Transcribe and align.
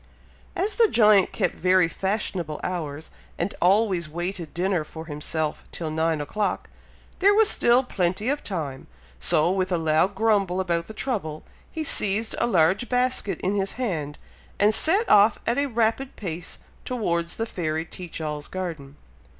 As 0.55 0.77
the 0.77 0.87
giant 0.87 1.31
kept 1.31 1.53
very 1.53 1.87
fashionable 1.87 2.59
hours, 2.63 3.11
and 3.37 3.53
always 3.61 4.09
waited 4.09 4.51
dinner 4.51 4.83
for 4.83 5.05
himself 5.05 5.63
till 5.71 5.91
nine 5.91 6.19
o'clock, 6.21 6.71
there 7.19 7.35
was 7.35 7.47
still 7.51 7.83
plenty 7.83 8.27
of 8.27 8.43
time; 8.43 8.87
so, 9.19 9.51
with 9.51 9.71
a 9.71 9.77
loud 9.77 10.15
grumble 10.15 10.59
about 10.59 10.85
the 10.87 10.95
trouble, 10.95 11.43
he 11.71 11.83
seized 11.83 12.33
a 12.39 12.47
large 12.47 12.89
basket 12.89 13.39
in 13.41 13.53
his 13.53 13.73
hand, 13.73 14.17
and 14.57 14.73
set 14.73 15.07
off 15.07 15.37
at 15.45 15.59
a 15.59 15.67
rapid 15.67 16.15
pace 16.15 16.57
towards 16.83 17.35
the 17.37 17.45
fairy 17.45 17.85
Teach 17.85 18.19
all's 18.19 18.47
garden. 18.47 18.95